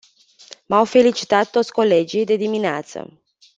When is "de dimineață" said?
2.25-3.21